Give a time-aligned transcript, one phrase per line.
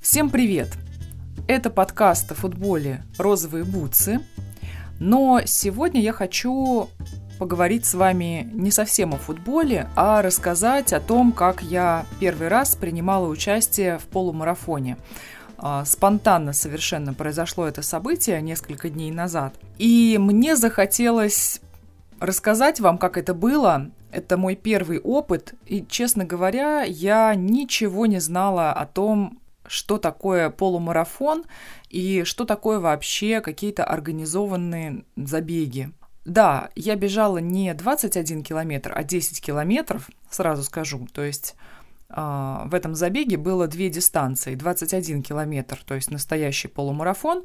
[0.00, 0.70] Всем привет!
[1.46, 4.20] Это подкаст о футболе «Розовые бутсы»,
[4.98, 6.88] но сегодня я хочу
[7.38, 12.76] поговорить с вами не совсем о футболе, а рассказать о том, как я первый раз
[12.76, 14.96] принимала участие в полумарафоне.
[15.58, 19.54] А, спонтанно совершенно произошло это событие несколько дней назад.
[19.76, 21.60] И мне захотелось
[22.20, 23.90] рассказать вам, как это было.
[24.12, 29.39] Это мой первый опыт, и, честно говоря, я ничего не знала о том,
[29.70, 31.44] что такое полумарафон
[31.88, 35.92] и что такое вообще какие-то организованные забеги.
[36.24, 41.06] Да, я бежала не 21 километр, а 10 километров, сразу скажу.
[41.12, 41.54] То есть
[42.08, 42.14] э,
[42.64, 44.56] в этом забеге было две дистанции.
[44.56, 47.44] 21 километр, то есть настоящий полумарафон,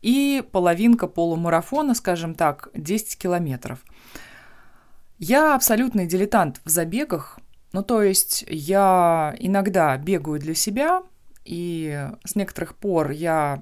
[0.00, 3.80] и половинка полумарафона, скажем так, 10 километров.
[5.18, 7.38] Я абсолютный дилетант в забегах,
[7.72, 11.02] ну то есть я иногда бегаю для себя,
[11.46, 13.60] и с некоторых пор я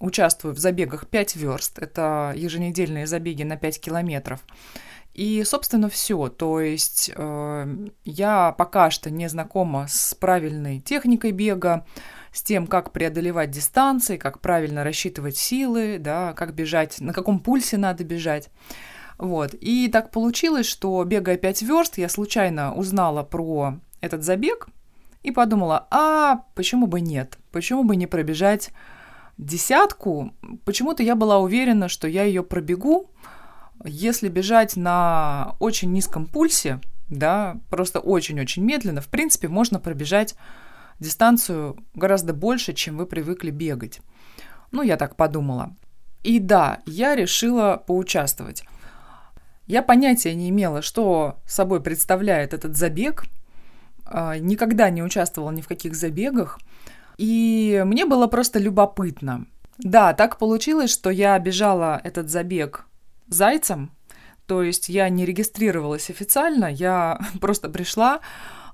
[0.00, 1.78] участвую в забегах 5 верст.
[1.78, 4.40] Это еженедельные забеги на 5 километров.
[5.14, 6.28] И, собственно, все.
[6.28, 11.86] То есть э, я пока что не знакома с правильной техникой бега,
[12.32, 17.76] с тем, как преодолевать дистанции, как правильно рассчитывать силы, да, как бежать, на каком пульсе
[17.76, 18.50] надо бежать.
[19.16, 19.54] Вот.
[19.54, 24.66] И так получилось, что бегая 5 верст, я случайно узнала про этот забег
[25.24, 27.38] и подумала, а почему бы нет?
[27.50, 28.70] Почему бы не пробежать
[29.38, 30.32] десятку,
[30.64, 33.10] почему-то я была уверена, что я ее пробегу,
[33.84, 40.36] если бежать на очень низком пульсе, да, просто очень-очень медленно, в принципе, можно пробежать
[41.00, 44.00] дистанцию гораздо больше, чем вы привыкли бегать.
[44.72, 45.74] Ну, я так подумала.
[46.22, 48.64] И да, я решила поучаствовать.
[49.66, 53.24] Я понятия не имела, что собой представляет этот забег,
[54.12, 56.58] никогда не участвовала ни в каких забегах–
[57.16, 59.46] и мне было просто любопытно.
[59.78, 62.86] Да, так получилось, что я бежала этот забег
[63.28, 63.90] зайцем,
[64.46, 68.20] то есть я не регистрировалась официально, я просто пришла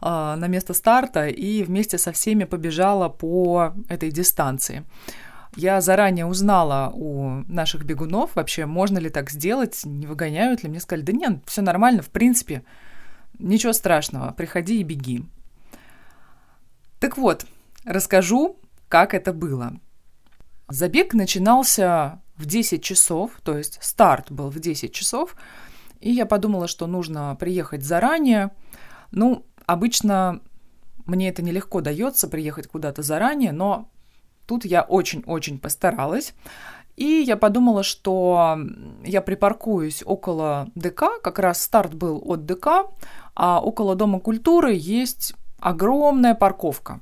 [0.02, 4.84] э, на место старта и вместе со всеми побежала по этой дистанции.
[5.56, 10.68] Я заранее узнала у наших бегунов вообще, можно ли так сделать, не выгоняют ли.
[10.68, 12.62] Мне сказали, да нет, все нормально, в принципе,
[13.40, 15.24] ничего страшного, приходи и беги.
[16.98, 17.46] Так вот,
[17.84, 18.58] Расскажу,
[18.88, 19.72] как это было.
[20.68, 25.34] Забег начинался в 10 часов, то есть старт был в 10 часов,
[26.00, 28.50] и я подумала, что нужно приехать заранее.
[29.12, 30.40] Ну, обычно
[31.06, 33.90] мне это нелегко дается, приехать куда-то заранее, но
[34.46, 36.34] тут я очень-очень постаралась.
[37.00, 38.58] И я подумала, что
[39.02, 42.90] я припаркуюсь около ДК, как раз старт был от ДК,
[43.34, 47.00] а около Дома культуры есть огромная парковка.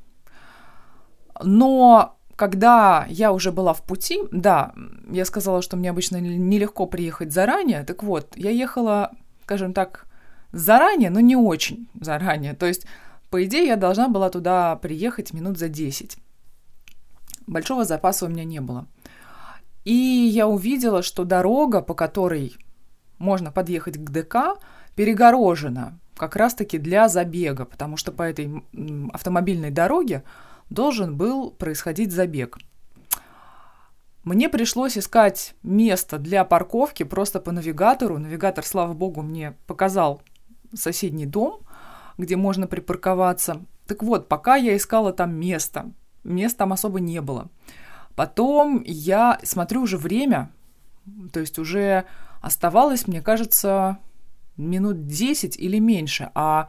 [1.42, 4.72] Но когда я уже была в пути, да,
[5.10, 7.82] я сказала, что мне обычно нелегко приехать заранее.
[7.82, 9.10] Так вот, я ехала,
[9.42, 10.06] скажем так,
[10.52, 12.54] заранее, но не очень заранее.
[12.54, 12.86] То есть,
[13.30, 16.18] по идее, я должна была туда приехать минут за 10.
[17.48, 18.86] Большого запаса у меня не было.
[19.84, 22.56] И я увидела, что дорога, по которой
[23.18, 24.58] можно подъехать к ДК,
[24.94, 28.62] перегорожена как раз-таки для забега, потому что по этой
[29.12, 30.24] автомобильной дороге
[30.68, 32.58] должен был происходить забег.
[34.24, 38.18] Мне пришлось искать место для парковки просто по навигатору.
[38.18, 40.20] Навигатор, слава богу, мне показал
[40.74, 41.60] соседний дом,
[42.18, 43.62] где можно припарковаться.
[43.86, 45.92] Так вот, пока я искала там место,
[46.24, 47.48] места там особо не было.
[48.18, 50.50] Потом я смотрю уже время,
[51.32, 52.04] то есть уже
[52.40, 53.98] оставалось, мне кажется,
[54.56, 56.66] минут 10 или меньше, а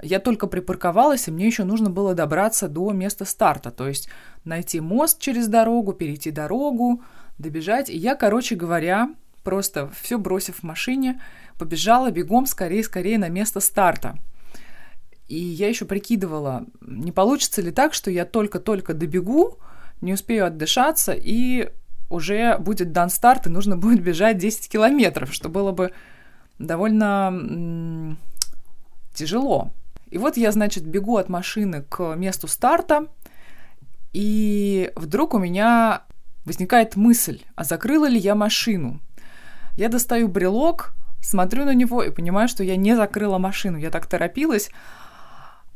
[0.00, 4.08] я только припарковалась, и мне еще нужно было добраться до места старта, то есть
[4.46, 7.02] найти мост через дорогу, перейти дорогу,
[7.36, 7.90] добежать.
[7.90, 9.10] И я, короче говоря,
[9.44, 11.20] просто все бросив в машине,
[11.58, 14.16] побежала бегом скорее-скорее на место старта.
[15.26, 19.58] И я еще прикидывала, не получится ли так, что я только-только добегу,
[20.00, 21.70] не успею отдышаться, и
[22.08, 25.92] уже будет дан старт, и нужно будет бежать 10 километров, что было бы
[26.58, 28.16] довольно
[29.14, 29.70] тяжело.
[30.10, 33.08] И вот я, значит, бегу от машины к месту старта,
[34.12, 36.02] и вдруг у меня
[36.44, 39.00] возникает мысль, а закрыла ли я машину?
[39.76, 43.76] Я достаю брелок, смотрю на него и понимаю, что я не закрыла машину.
[43.76, 44.70] Я так торопилась,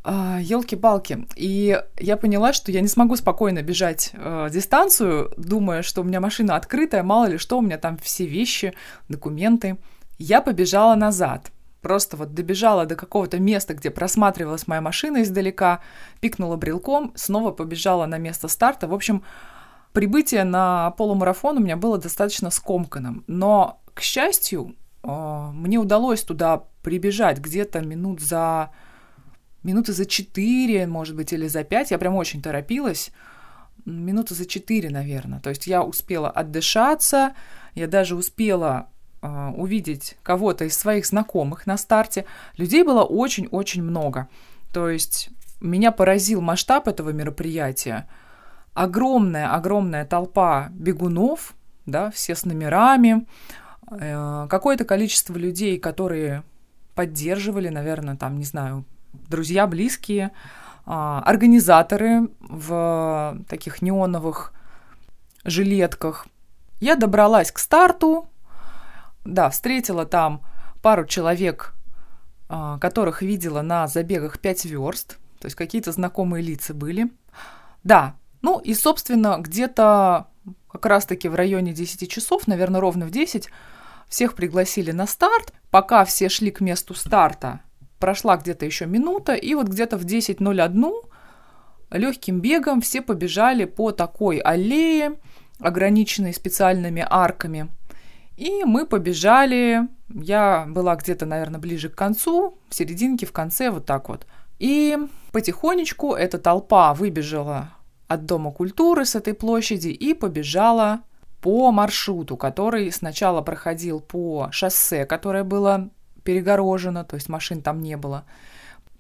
[0.05, 1.27] елки-палки.
[1.37, 6.21] И я поняла, что я не смогу спокойно бежать э, дистанцию, думая, что у меня
[6.21, 8.75] машина открытая, мало ли что, у меня там все вещи,
[9.09, 9.79] документы.
[10.19, 11.53] Я побежала назад.
[11.81, 15.81] просто вот добежала до какого-то места, где просматривалась моя машина издалека,
[16.21, 18.87] пикнула брелком, снова побежала на место старта.
[18.87, 19.23] В общем,
[19.93, 23.25] прибытие на полумарафон у меня было достаточно скомканным.
[23.27, 28.71] Но, к счастью, а, мне удалось туда прибежать где-то минут за...
[29.63, 31.91] Минуты за четыре, может быть, или за пять.
[31.91, 33.11] Я прям очень торопилась.
[33.85, 35.41] Минуты за четыре, наверное.
[35.41, 37.35] То есть я успела отдышаться,
[37.75, 38.89] я даже успела
[39.23, 42.27] э, увидеть кого-то из своих знакомых на старте.
[42.57, 44.29] Людей было очень-очень много.
[44.73, 45.31] То есть
[45.61, 48.09] меня поразил масштаб этого мероприятия.
[48.75, 51.55] Огромная-огромная толпа бегунов,
[51.87, 53.27] да, все с номерами,
[53.91, 56.43] э, какое-то количество людей, которые
[56.95, 60.33] поддерживали, наверное, там, не знаю, друзья, близкие,
[60.87, 64.53] э, организаторы в таких неоновых
[65.45, 66.27] жилетках.
[66.81, 68.29] Я добралась к старту,
[69.25, 70.43] да, встретила там
[70.83, 71.75] пару человек,
[72.49, 77.11] э, которых видела на забегах 5 верст, то есть какие-то знакомые лица были.
[77.85, 80.29] Да, ну и, собственно, где-то
[80.71, 83.49] как раз-таки в районе 10 часов, наверное, ровно в 10,
[84.09, 85.53] всех пригласили на старт.
[85.71, 87.61] Пока все шли к месту старта,
[88.03, 90.93] прошла где-то еще минута, и вот где-то в 10.01
[91.93, 95.21] легким бегом все побежали по такой аллее,
[95.61, 97.69] ограниченной специальными арками.
[98.37, 103.87] И мы побежали, я была где-то, наверное, ближе к концу, в серединке, в конце, вот
[103.87, 104.27] так вот.
[104.59, 104.99] И
[105.31, 107.71] потихонечку эта толпа выбежала
[108.09, 111.03] от Дома культуры с этой площади и побежала
[111.41, 115.91] по маршруту, который сначала проходил по шоссе, которое было
[116.25, 118.25] перегорожено, то есть машин там не было.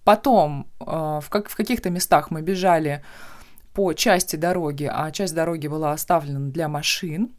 [0.04, 3.02] Потом э, в, как, в каких-то местах мы бежали
[3.72, 7.32] по части дороги, а часть дороги была оставлена для машин.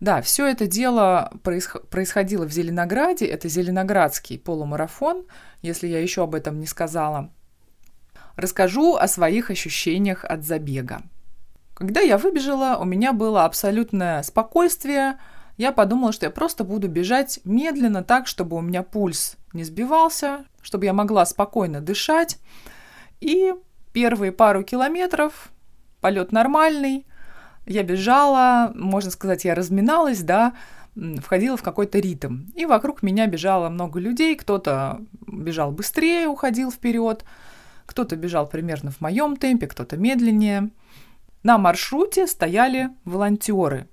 [0.00, 3.26] Да, все это дело происходило в Зеленограде.
[3.26, 5.24] Это Зеленоградский полумарафон,
[5.62, 7.30] если я еще об этом не сказала.
[8.34, 11.02] Расскажу о своих ощущениях от забега.
[11.74, 15.18] Когда я выбежала, у меня было абсолютное спокойствие.
[15.56, 20.44] Я подумала, что я просто буду бежать медленно так, чтобы у меня пульс не сбивался,
[20.62, 22.38] чтобы я могла спокойно дышать.
[23.20, 23.52] И
[23.92, 25.52] первые пару километров
[26.00, 27.06] полет нормальный.
[27.66, 30.54] Я бежала, можно сказать, я разминалась, да,
[31.20, 32.46] входила в какой-то ритм.
[32.54, 37.24] И вокруг меня бежало много людей, кто-то бежал быстрее, уходил вперед,
[37.86, 40.70] кто-то бежал примерно в моем темпе, кто-то медленнее.
[41.42, 43.88] На маршруте стояли волонтеры.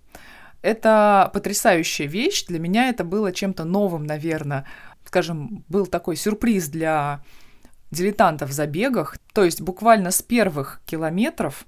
[0.62, 2.46] Это потрясающая вещь.
[2.46, 4.66] Для меня это было чем-то новым, наверное.
[5.06, 7.24] Скажем, был такой сюрприз для
[7.92, 9.18] дилетантов в забегах.
[9.34, 11.66] То есть буквально с первых километров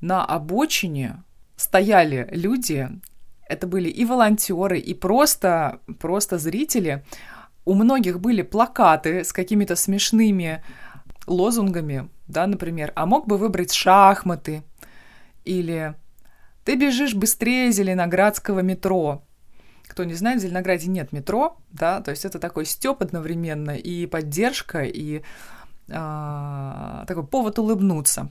[0.00, 1.22] на обочине
[1.56, 2.88] стояли люди.
[3.48, 7.04] Это были и волонтеры, и просто, просто зрители.
[7.64, 10.62] У многих были плакаты с какими-то смешными
[11.26, 14.62] лозунгами, да, например, а мог бы выбрать шахматы
[15.44, 15.94] или
[16.64, 19.22] ты бежишь быстрее Зеленоградского метро.
[19.86, 24.06] Кто не знает, в Зеленограде нет метро, да, то есть это такой степ одновременно и
[24.06, 25.22] поддержка, и
[25.88, 28.30] э, такой повод улыбнуться.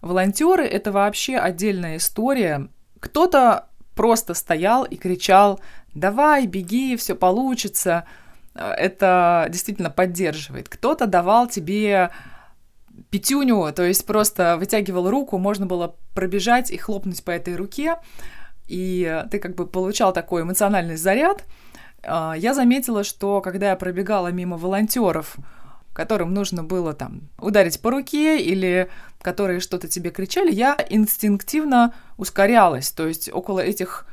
[0.00, 2.68] Волонтеры это вообще отдельная история.
[3.00, 5.60] Кто-то просто стоял и кричал:
[5.94, 8.04] давай, беги, все получится
[8.58, 10.68] это действительно поддерживает.
[10.68, 12.10] Кто-то давал тебе
[13.10, 17.96] пятюню, то есть просто вытягивал руку, можно было пробежать и хлопнуть по этой руке,
[18.66, 21.44] и ты как бы получал такой эмоциональный заряд.
[22.02, 25.36] А, я заметила, что когда я пробегала мимо волонтеров,
[25.92, 28.88] которым нужно было там ударить по руке или
[29.20, 32.92] которые что-то тебе кричали, я инстинктивно ускорялась.
[32.92, 34.06] То есть около этих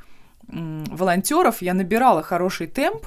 [0.48, 3.06] волонтеров я набирала хороший темп,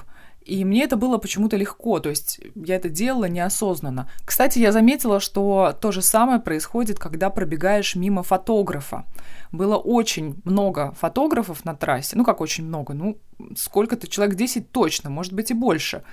[0.49, 4.09] и мне это было почему-то легко, то есть я это делала неосознанно.
[4.25, 9.05] Кстати, я заметила, что то же самое происходит, когда пробегаешь мимо фотографа.
[9.51, 13.17] Было очень много фотографов на трассе, ну как очень много, ну
[13.55, 16.03] сколько-то, человек 10 точно, может быть и больше.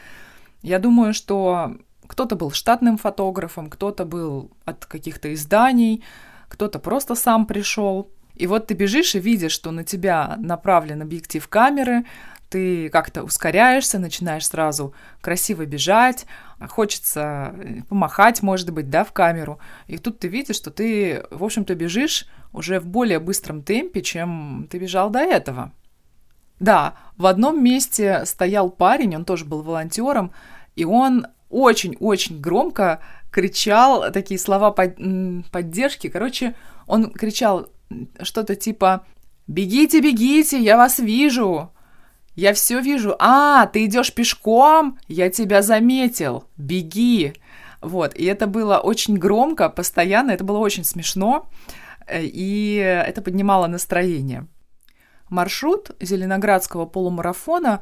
[0.62, 1.76] Я думаю, что
[2.06, 6.04] кто-то был штатным фотографом, кто-то был от каких-то изданий,
[6.48, 8.10] кто-то просто сам пришел.
[8.34, 12.04] И вот ты бежишь и видишь, что на тебя направлен объектив камеры,
[12.56, 16.24] ты как-то ускоряешься, начинаешь сразу красиво бежать,
[16.70, 19.58] хочется э, помахать, может быть, да, в камеру.
[19.88, 24.68] И тут ты видишь, что ты, в общем-то, бежишь уже в более быстром темпе, чем
[24.70, 25.70] ты бежал до этого.
[26.58, 30.32] Да, в одном месте стоял парень, он тоже был волонтером,
[30.76, 34.96] и он очень-очень громко кричал такие слова под,
[35.52, 36.08] поддержки.
[36.08, 36.54] Короче,
[36.86, 37.68] он кричал
[38.22, 39.04] что-то типа
[39.46, 41.70] «Бегите, бегите, я вас вижу!»
[42.36, 43.16] Я все вижу.
[43.18, 44.98] А, ты идешь пешком?
[45.08, 46.44] Я тебя заметил.
[46.56, 47.32] Беги.
[47.80, 48.14] Вот.
[48.14, 50.32] И это было очень громко, постоянно.
[50.32, 51.48] Это было очень смешно.
[52.06, 54.46] Э, и это поднимало настроение.
[55.30, 57.80] Маршрут Зеленоградского полумарафона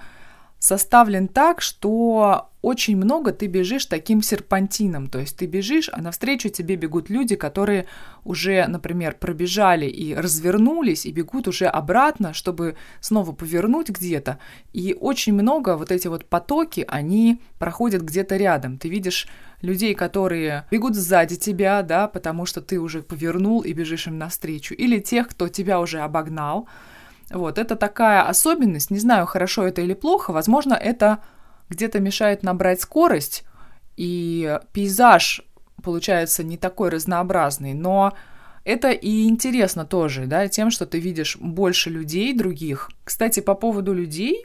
[0.61, 5.09] составлен так, что очень много ты бежишь таким серпантином.
[5.09, 7.87] То есть ты бежишь, а навстречу тебе бегут люди, которые
[8.25, 14.39] уже, например, пробежали и развернулись, и бегут уже обратно, чтобы снова повернуть где-то.
[14.73, 18.79] И очень много вот эти вот потоки, они проходят где-то рядом.
[18.79, 19.29] Ты видишь
[19.61, 24.75] людей, которые бегут сзади тебя, да, потому что ты уже повернул и бежишь им навстречу,
[24.75, 26.67] или тех, кто тебя уже обогнал.
[27.31, 31.21] Вот, это такая особенность, не знаю, хорошо это или плохо, возможно, это
[31.69, 33.45] где-то мешает набрать скорость,
[33.97, 35.43] и пейзаж
[35.83, 38.13] получается не такой разнообразный, но
[38.65, 42.91] это и интересно тоже, да, тем, что ты видишь больше людей других.
[43.05, 44.45] Кстати, по поводу людей,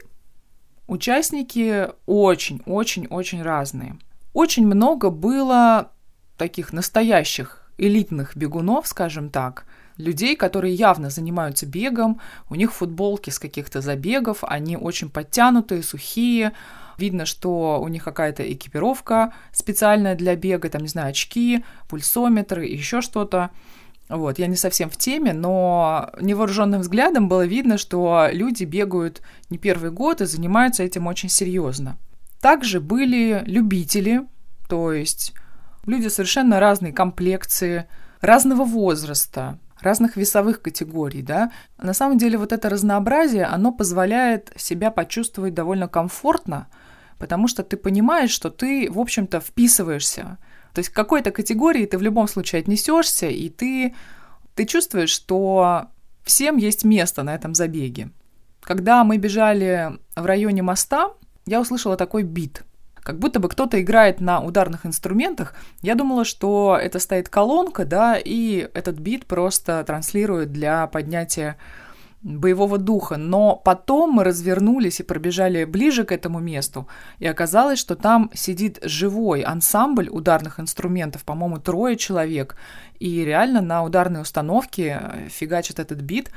[0.86, 3.96] участники очень-очень-очень разные.
[4.32, 5.90] Очень много было
[6.36, 9.64] таких настоящих элитных бегунов, скажем так,
[10.00, 16.52] людей, которые явно занимаются бегом, у них футболки с каких-то забегов, они очень подтянутые, сухие,
[16.98, 23.00] видно, что у них какая-то экипировка специальная для бега, там, не знаю, очки, пульсометры, еще
[23.00, 23.50] что-то.
[24.08, 29.58] Вот, я не совсем в теме, но невооруженным взглядом было видно, что люди бегают не
[29.58, 31.96] первый год и занимаются этим очень серьезно.
[32.40, 34.22] Также были любители,
[34.68, 35.32] то есть
[35.86, 37.86] люди совершенно разной комплекции,
[38.20, 41.52] разного возраста, разных весовых категорий, да.
[41.78, 46.68] На самом деле вот это разнообразие, оно позволяет себя почувствовать довольно комфортно,
[47.18, 50.38] потому что ты понимаешь, что ты, в общем-то, вписываешься.
[50.74, 53.94] То есть к какой-то категории ты в любом случае отнесешься, и ты,
[54.54, 55.86] ты чувствуешь, что
[56.24, 58.10] всем есть место на этом забеге.
[58.62, 61.12] Когда мы бежали в районе моста,
[61.46, 62.64] я услышала такой бит–
[63.10, 65.54] как будто бы кто-то играет на ударных инструментах.
[65.82, 71.56] Я думала, что это стоит колонка, да, и этот бит просто транслирует для поднятия
[72.22, 73.16] боевого духа.
[73.16, 76.86] Но потом мы развернулись и пробежали ближе к этому месту,
[77.18, 82.54] и оказалось, что там сидит живой ансамбль ударных инструментов, по-моему, трое человек,
[83.00, 86.30] и реально на ударной установке фигачит этот бит.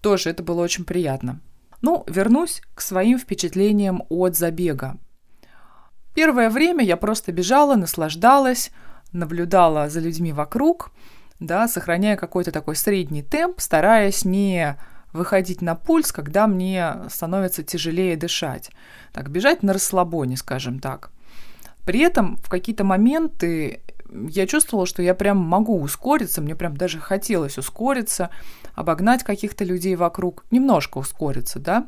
[0.00, 1.40] Тоже это было очень приятно.
[1.82, 4.96] Ну, вернусь к своим впечатлениям от забега.
[6.14, 8.70] Первое время я просто бежала, наслаждалась,
[9.12, 10.90] наблюдала за людьми вокруг,
[11.38, 14.76] да, сохраняя какой-то такой средний темп, стараясь не
[15.12, 18.70] выходить на пульс, когда мне становится тяжелее дышать.
[19.12, 21.10] Так, бежать на расслабоне, скажем так.
[21.84, 23.80] При этом в какие-то моменты
[24.12, 28.30] я чувствовала, что я прям могу ускориться, мне прям даже хотелось ускориться,
[28.74, 31.86] обогнать каких-то людей вокруг, немножко ускориться, да,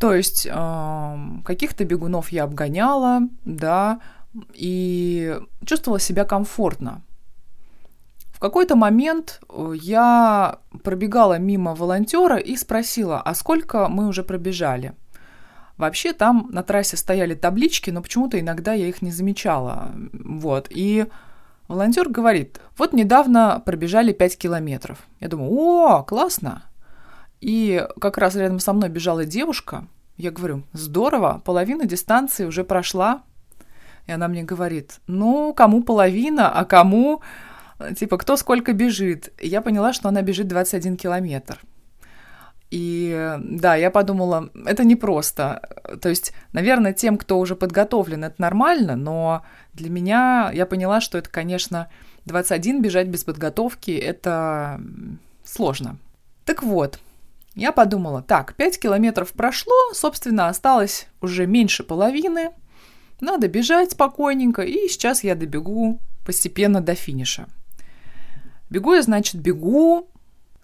[0.00, 0.48] то есть
[1.44, 4.00] каких-то бегунов я обгоняла, да,
[4.54, 7.02] и чувствовала себя комфортно.
[8.32, 14.94] В какой-то момент э, я пробегала мимо волонтера и спросила, а сколько мы уже пробежали?
[15.76, 19.90] Вообще там на трассе стояли таблички, но почему-то иногда я их не замечала.
[20.12, 20.68] Вот.
[20.70, 21.04] И
[21.68, 24.98] волонтер говорит, вот недавно пробежали 5 километров.
[25.20, 26.62] Я думаю, о, классно.
[27.40, 29.86] И как раз рядом со мной бежала девушка.
[30.16, 33.22] Я говорю, здорово, половина дистанции уже прошла.
[34.06, 37.22] И она мне говорит, ну, кому половина, а кому,
[37.96, 39.32] типа, кто сколько бежит.
[39.40, 41.60] И я поняла, что она бежит 21 километр.
[42.70, 45.60] И да, я подумала, это непросто.
[46.00, 49.42] То есть, наверное, тем, кто уже подготовлен, это нормально, но
[49.72, 51.88] для меня я поняла, что это, конечно,
[52.26, 54.80] 21 бежать без подготовки, это
[55.44, 55.96] сложно.
[56.44, 57.00] Так вот,
[57.54, 62.50] я подумала, так, 5 километров прошло, собственно, осталось уже меньше половины.
[63.20, 67.46] Надо бежать спокойненько, и сейчас я добегу постепенно до финиша.
[68.70, 70.08] Бегу я, значит, бегу,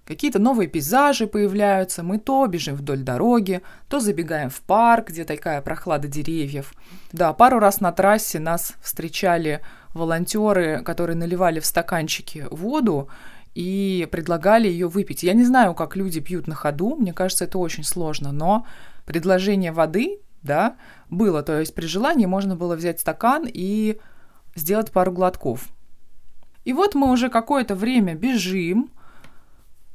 [0.05, 5.61] какие-то новые пейзажи появляются, мы то бежим вдоль дороги, то забегаем в парк, где такая
[5.61, 6.73] прохлада деревьев.
[7.13, 9.61] Да, пару раз на трассе нас встречали
[9.93, 13.09] волонтеры, которые наливали в стаканчики воду,
[13.57, 15.23] и предлагали ее выпить.
[15.23, 18.67] Я не знаю, как люди пьют на ходу, мне кажется, это очень сложно, но
[19.07, 20.77] предложение воды, да,
[21.09, 21.43] было.
[21.43, 23.99] То есть при желании можно было взять стакан и
[24.55, 25.69] сделать пару глотков.
[26.65, 28.91] И вот мы уже какое-то время бежим.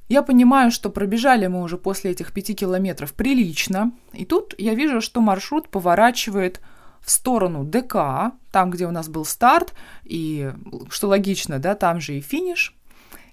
[0.09, 3.91] Я понимаю, что пробежали мы уже после этих пяти километров прилично.
[4.13, 6.61] И тут я вижу, что маршрут поворачивает
[6.99, 10.51] в сторону ДК, там, где у нас был старт, и,
[10.89, 12.75] что логично, да, там же и финиш–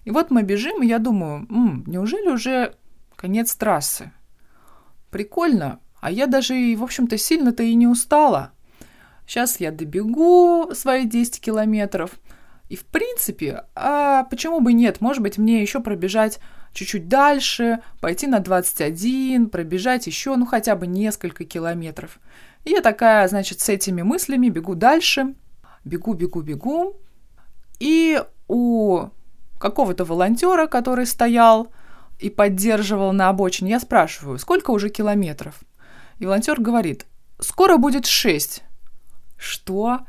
[0.05, 2.75] и вот мы бежим, и я думаю, М, неужели уже
[3.17, 4.12] конец трассы?
[5.11, 5.81] Прикольно.
[6.00, 8.52] а я даже, в общем-то, сильно-то и не устала.
[9.26, 12.12] Сейчас я добегу свои 10 километров.
[12.69, 15.00] И, в принципе, а почему бы нет?
[15.00, 16.38] Может быть, мне еще пробежать
[16.73, 22.21] чуть-чуть дальше, пойти на 21, пробежать еще, ну, хотя бы несколько километров.
[22.64, 25.35] И я такая, значит, с этими мыслями бегу дальше,
[25.85, 26.97] бегу, бегу, бегу.
[27.81, 29.09] И у
[29.59, 31.69] какого-то волонтера, который стоял
[32.19, 35.61] и поддерживал на обочине, я спрашиваю, сколько уже километров?
[36.19, 37.07] И волонтер говорит,
[37.38, 38.62] скоро будет 6.
[39.37, 40.00] Что?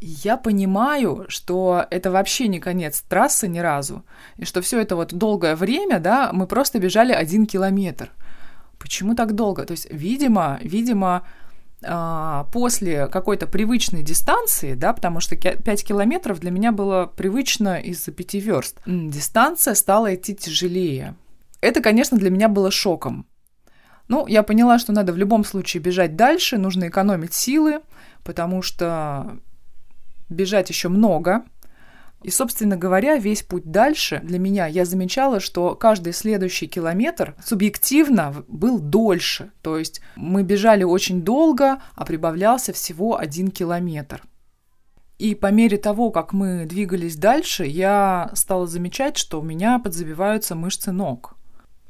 [0.00, 4.04] Я понимаю, что это вообще не конец трассы ни разу,
[4.36, 8.10] и что все это вот долгое время, да, мы просто бежали один километр.
[8.80, 9.64] Почему так долго?
[9.64, 11.24] То есть, видимо, видимо,
[11.82, 18.34] после какой-то привычной дистанции, да, потому что 5 километров для меня было привычно из-за 5
[18.34, 21.16] верст, дистанция стала идти тяжелее.
[21.60, 23.26] Это, конечно, для меня было шоком.
[24.08, 27.80] Ну, я поняла, что надо в любом случае бежать дальше, нужно экономить силы,
[28.24, 29.38] потому что
[30.28, 31.44] бежать еще много.
[32.22, 38.44] И, собственно говоря, весь путь дальше для меня я замечала, что каждый следующий километр субъективно
[38.48, 39.50] был дольше.
[39.62, 44.22] То есть мы бежали очень долго, а прибавлялся всего один километр.
[45.18, 50.54] И по мере того, как мы двигались дальше, я стала замечать, что у меня подзабиваются
[50.54, 51.36] мышцы ног.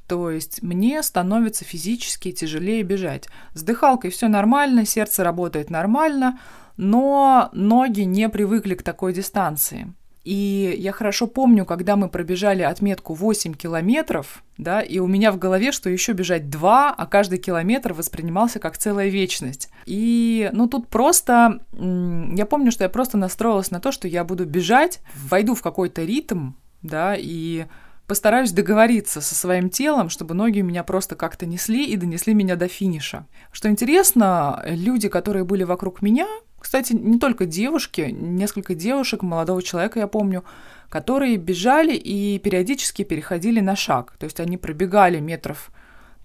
[0.06, 3.28] То есть мне становится физически тяжелее бежать.
[3.54, 6.38] С дыхалкой все нормально, сердце работает нормально,
[6.76, 9.94] но ноги не привыкли к такой дистанции.
[10.24, 15.38] И я хорошо помню, когда мы пробежали отметку 8 километров, да, и у меня в
[15.38, 19.68] голове, что еще бежать 2, а каждый километр воспринимался как целая вечность.
[19.84, 24.46] И, ну, тут просто, я помню, что я просто настроилась на то, что я буду
[24.46, 26.52] бежать, войду в какой-то ритм,
[26.82, 27.66] да, и
[28.06, 32.68] постараюсь договориться со своим телом, чтобы ноги меня просто как-то несли и донесли меня до
[32.68, 33.26] финиша.
[33.52, 36.28] Что интересно, люди, которые были вокруг меня,
[36.62, 40.44] кстати, не только девушки, несколько девушек, молодого человека, я помню,
[40.88, 44.14] которые бежали и периодически переходили на шаг.
[44.16, 45.72] То есть они пробегали метров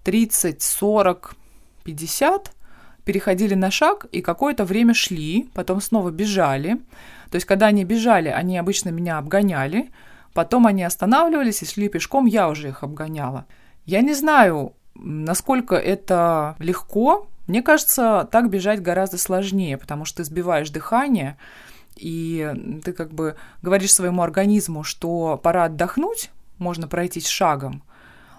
[0.04, 1.34] 30, 40,
[1.82, 2.52] 50,
[3.04, 6.76] переходили на шаг и какое-то время шли, потом снова бежали.
[7.30, 9.90] То есть когда они бежали, они обычно меня обгоняли,
[10.34, 13.46] потом они останавливались и шли пешком, я уже их обгоняла.
[13.86, 20.24] Я не знаю, насколько это легко, мне кажется, так бежать гораздо сложнее, потому что ты
[20.24, 21.38] сбиваешь дыхание,
[21.96, 27.82] и ты как бы говоришь своему организму, что пора отдохнуть, можно пройтись шагом,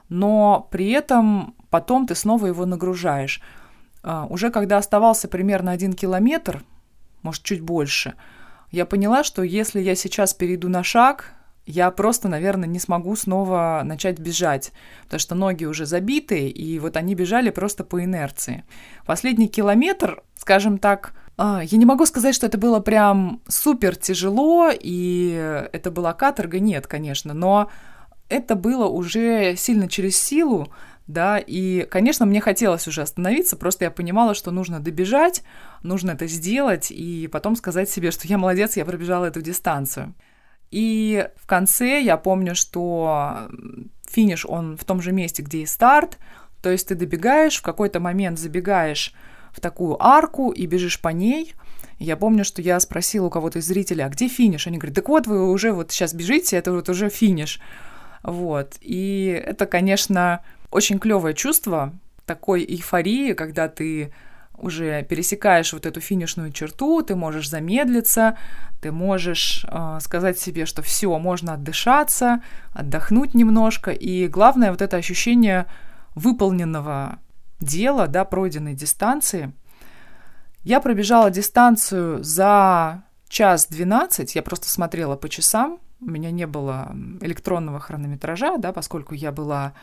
[0.09, 3.41] но при этом потом ты снова его нагружаешь.
[4.03, 6.63] А, уже когда оставался примерно один километр,
[7.23, 8.13] может, чуть больше,
[8.69, 11.33] я поняла, что если я сейчас перейду на шаг,
[11.69, 14.71] я просто, наверное, не смогу снова начать бежать,
[15.03, 18.63] потому что ноги уже забиты, и вот они бежали просто по инерции.
[19.05, 24.71] Последний километр, скажем так, а, я не могу сказать, что это было прям супер тяжело,
[24.73, 27.69] и это была каторга, нет, конечно, но
[28.29, 30.73] это было уже сильно через силу,
[31.05, 35.43] да, и, конечно, мне хотелось уже остановиться, просто я понимала, что нужно добежать,
[35.83, 40.15] нужно это сделать, и потом сказать себе, что я молодец, я пробежала эту дистанцию.
[40.71, 43.49] И в конце я помню, что
[44.07, 46.17] финиш, он в том же месте, где и старт,
[46.61, 49.13] то есть ты добегаешь, в какой-то момент забегаешь
[49.51, 51.53] в такую арку и бежишь по ней.
[51.97, 54.67] Я помню, что я спросила у кого-то из зрителей, а где финиш?
[54.67, 57.59] Они говорят, так вот вы уже вот сейчас бежите, это вот уже финиш.
[58.23, 58.75] Вот.
[58.81, 61.93] И это, конечно, очень клевое чувство
[62.25, 64.13] такой эйфории, когда ты
[64.61, 68.37] уже пересекаешь вот эту финишную черту, ты можешь замедлиться,
[68.81, 72.41] ты можешь э, сказать себе, что все, можно отдышаться,
[72.73, 75.65] отдохнуть немножко, и главное вот это ощущение
[76.15, 77.19] выполненного
[77.59, 79.53] дела, да, пройденной дистанции.
[80.63, 86.95] Я пробежала дистанцию за час 12, я просто смотрела по часам, у меня не было
[87.21, 89.73] электронного хронометража, да, поскольку я была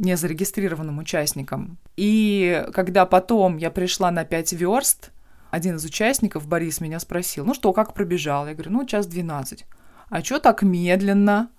[0.00, 1.78] незарегистрированным участником.
[1.96, 5.10] И когда потом я пришла на 5 верст,
[5.50, 8.46] один из участников, Борис, меня спросил, ну что, как пробежал?
[8.46, 9.66] Я говорю, ну, час 12.
[10.08, 11.50] А что так медленно?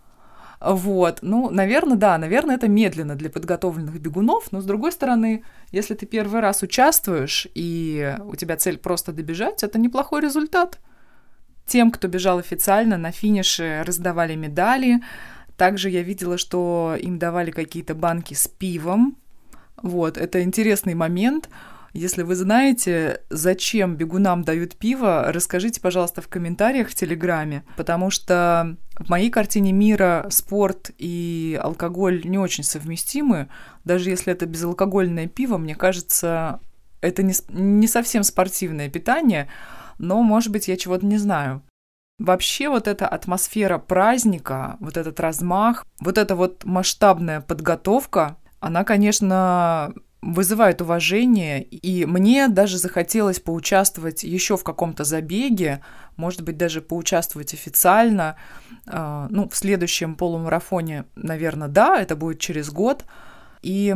[0.60, 5.95] Вот, ну, наверное, да, наверное, это медленно для подготовленных бегунов, но с другой стороны, если
[5.95, 10.80] ты первый раз участвуешь и у тебя цель просто добежать, это неплохой результат.
[11.65, 15.01] Тем, кто бежал официально, на финише раздавали медали,
[15.57, 19.17] также я видела, что им давали какие-то банки с пивом.
[19.81, 21.49] Вот, это интересный момент.
[21.93, 28.77] Если вы знаете, зачем бегунам дают пиво, расскажите, пожалуйста, в комментариях в Телеграме, потому что
[28.97, 33.49] в моей картине мира спорт и алкоголь не очень совместимы.
[33.83, 36.61] Даже если это безалкогольное пиво, мне кажется,
[37.01, 39.49] это не, не совсем спортивное питание,
[39.97, 41.61] но, может быть, я чего-то не знаю.
[42.21, 49.91] Вообще вот эта атмосфера праздника, вот этот размах, вот эта вот масштабная подготовка, она, конечно,
[50.21, 55.81] вызывает уважение, и мне даже захотелось поучаствовать еще в каком-то забеге,
[56.15, 58.36] может быть, даже поучаствовать официально.
[58.86, 63.03] А, ну, в следующем полумарафоне, наверное, да, это будет через год.
[63.63, 63.95] И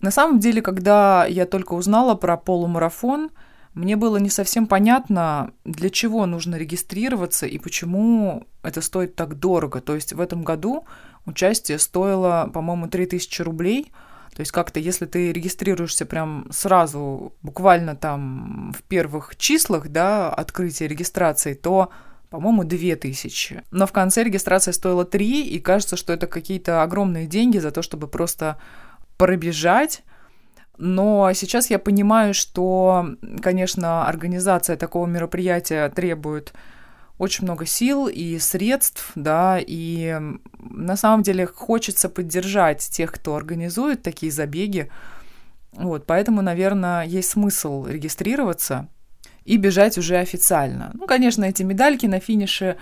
[0.00, 3.30] на самом деле, когда я только узнала про полумарафон,
[3.74, 9.80] мне было не совсем понятно, для чего нужно регистрироваться и почему это стоит так дорого.
[9.80, 10.84] То есть в этом году
[11.26, 13.92] участие стоило, по-моему, 3000 рублей.
[14.34, 20.88] То есть как-то, если ты регистрируешься прям сразу, буквально там в первых числах, да, открытия
[20.88, 21.90] регистрации, то
[22.30, 23.62] по-моему, 2000.
[23.70, 27.80] Но в конце регистрация стоила 3, и кажется, что это какие-то огромные деньги за то,
[27.80, 28.58] чтобы просто
[29.16, 30.02] пробежать.
[30.76, 36.52] Но сейчас я понимаю, что, конечно, организация такого мероприятия требует
[37.18, 40.18] очень много сил и средств, да, и
[40.58, 44.90] на самом деле хочется поддержать тех, кто организует такие забеги.
[45.72, 48.88] Вот, поэтому, наверное, есть смысл регистрироваться
[49.44, 50.90] и бежать уже официально.
[50.94, 52.76] Ну, конечно, эти медальки на финише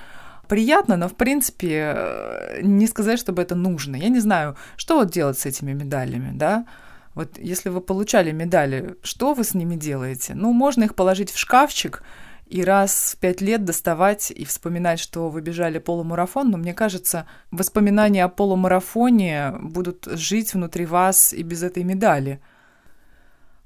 [0.49, 3.97] приятно, но, в принципе, э, не сказать, чтобы это нужно.
[3.97, 6.67] Я не знаю, что вот делать с этими медалями, да?
[7.15, 10.35] Вот если вы получали медали, что вы с ними делаете?
[10.35, 12.03] Ну, можно их положить в шкафчик
[12.47, 17.27] и раз в пять лет доставать и вспоминать, что вы бежали полумарафон, но мне кажется,
[17.51, 22.41] воспоминания о полумарафоне будут жить внутри вас и без этой медали.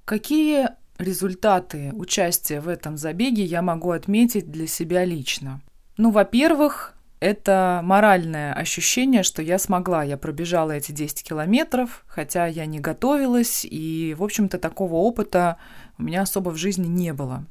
[0.04, 5.60] Какие результаты участия в этом забеге я могу отметить для себя лично?
[5.96, 10.02] Ну, во-первых, это моральное ощущение, что я смогла.
[10.02, 15.56] Я пробежала эти 10 километров, хотя я не готовилась, и, в общем-то, такого опыта
[15.98, 17.46] у меня особо в жизни не было.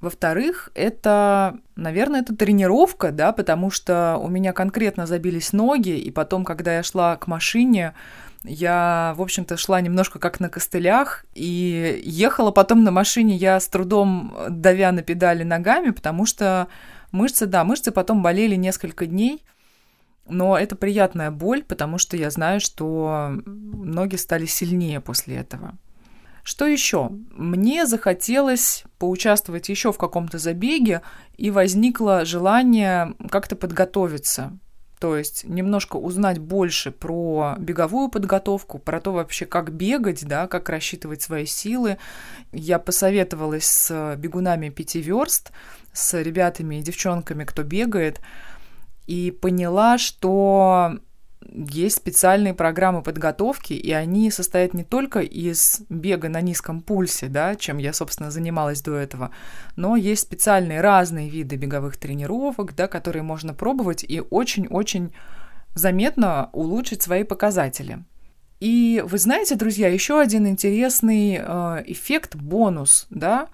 [0.00, 6.44] Во-вторых, это, наверное, это тренировка, да, потому что у меня конкретно забились ноги, и потом,
[6.44, 7.94] когда я шла к машине,
[8.46, 13.68] я, в общем-то, шла немножко как на костылях, и ехала потом на машине я с
[13.68, 16.68] трудом давя на педали ногами, потому что
[17.12, 19.42] Мышцы, да, мышцы потом болели несколько дней,
[20.28, 25.78] но это приятная боль, потому что я знаю, что ноги стали сильнее после этого.
[26.42, 27.10] Что еще?
[27.32, 31.02] Мне захотелось поучаствовать еще в каком-то забеге,
[31.36, 34.56] и возникло желание как-то подготовиться.
[34.98, 40.70] То есть немножко узнать больше про беговую подготовку, про то вообще, как бегать, да, как
[40.70, 41.98] рассчитывать свои силы.
[42.52, 45.52] Я посоветовалась с бегунами пяти верст,
[45.92, 48.20] с ребятами и девчонками, кто бегает,
[49.06, 50.98] и поняла, что
[51.52, 57.54] есть специальные программы подготовки, и они состоят не только из бега на низком пульсе, да,
[57.56, 59.30] чем я, собственно, занималась до этого,
[59.76, 65.12] но есть специальные разные виды беговых тренировок, да, которые можно пробовать и очень-очень
[65.74, 68.04] заметно улучшить свои показатели.
[68.60, 73.48] И вы знаете, друзья, еще один интересный э, эффект, бонус, да,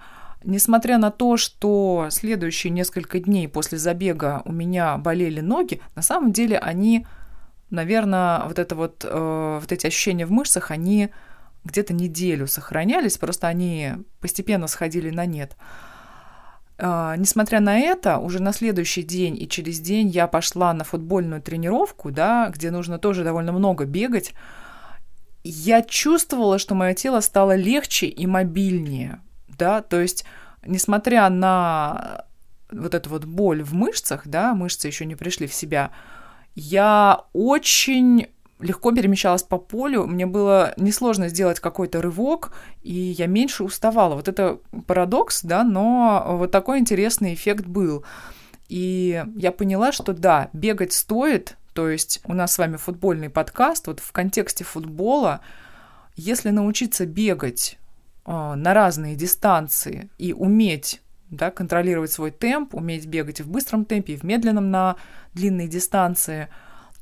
[0.45, 6.33] Несмотря на то, что следующие несколько дней после забега у меня болели ноги, на самом
[6.33, 7.07] деле они,
[7.73, 11.09] наверное, вот это вот, э, вот эти ощущения в мышцах, они
[11.65, 15.55] где-то неделю сохранялись, просто они постепенно сходили на нет.
[16.77, 21.41] Э, несмотря на это, уже на следующий день и через день я пошла на футбольную
[21.41, 24.33] тренировку, да, где нужно тоже довольно много бегать.
[25.43, 29.19] Я чувствовала, что мое тело стало легче и мобильнее
[29.57, 30.25] да, то есть,
[30.65, 32.25] несмотря на
[32.71, 35.91] вот эту вот боль в мышцах, да, мышцы еще не пришли в себя,
[36.55, 38.27] я очень
[38.59, 44.15] легко перемещалась по полю, мне было несложно сделать какой-то рывок, и я меньше уставала.
[44.15, 48.05] Вот это парадокс, да, но вот такой интересный эффект был.
[48.69, 53.87] И я поняла, что да, бегать стоит, то есть у нас с вами футбольный подкаст,
[53.87, 55.41] вот в контексте футбола,
[56.15, 57.77] если научиться бегать
[58.25, 61.01] а, на разные дистанции и уметь
[61.33, 64.95] да, контролировать свой темп, уметь бегать в быстром темпе, и в медленном на
[65.33, 66.47] длинной дистанции,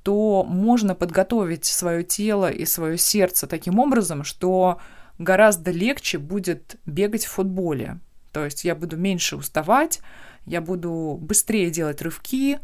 [0.04, 4.80] то можно подготовить свое тело и свое сердце таким образом, что
[5.20, 8.00] гораздо легче будет бегать в футболе.
[8.32, 10.00] То есть я буду меньше уставать,
[10.46, 12.60] я буду быстрее делать рывки,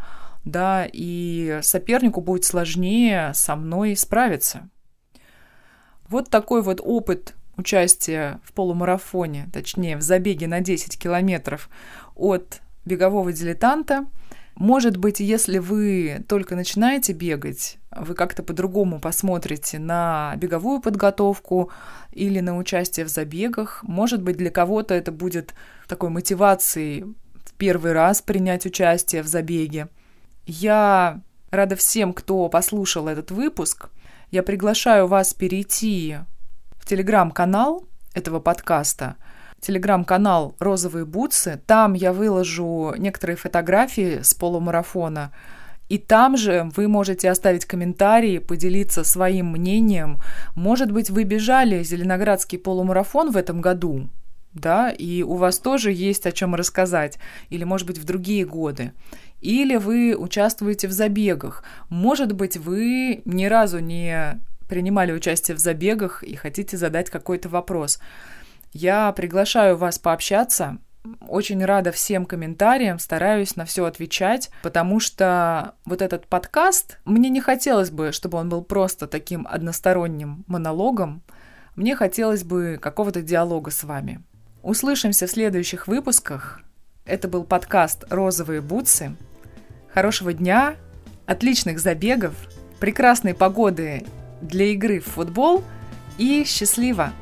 [0.45, 4.69] да, и сопернику будет сложнее со мной справиться.
[6.07, 11.69] Вот такой вот опыт участие в полумарафоне, точнее в забеге на 10 километров
[12.15, 14.05] от бегового дилетанта.
[14.55, 21.71] Может быть, если вы только начинаете бегать, вы как-то по-другому посмотрите на беговую подготовку
[22.11, 23.83] или на участие в забегах.
[23.83, 25.53] Может быть, для кого-то это будет
[25.87, 27.03] такой мотивацией
[27.45, 29.89] в первый раз принять участие в забеге.
[30.47, 33.89] Я рада всем, кто послушал этот выпуск.
[34.31, 36.17] Я приглашаю вас перейти
[36.87, 39.17] телеграм-канал этого подкаста–
[39.59, 41.61] телеграм-канал «Розовые бутсы».
[41.65, 45.31] Там я выложу некоторые фотографии с полумарафона.
[45.89, 50.19] И там же вы можете оставить комментарии, поделиться своим мнением.
[50.55, 54.09] Может быть, вы бежали Зеленоградский полумарафон в этом году,
[54.53, 57.19] да, и у вас тоже есть о чем рассказать,
[57.49, 58.91] или, может быть, в другие годы.
[59.39, 61.63] Или вы участвуете в забегах.
[61.89, 67.99] Может быть, вы ни разу не принимали участие в забегах и хотите задать какой-то вопрос.
[68.73, 70.77] Я приглашаю вас пообщаться.
[71.27, 77.39] Очень рада всем комментариям, стараюсь на все отвечать, потому что вот этот подкаст, мне не
[77.39, 81.23] хотелось бы, чтобы он был просто таким односторонним монологом.
[81.75, 84.21] Мне хотелось бы какого-то диалога с вами.
[84.63, 86.59] Услышимся в следующих выпусках.
[87.05, 89.15] Это был подкаст «Розовые бутсы».
[89.93, 90.75] Хорошего дня,
[91.25, 92.33] отличных забегов,
[92.79, 94.05] прекрасной погоды
[94.41, 95.63] для игры в футбол
[96.17, 97.13] и счастливо!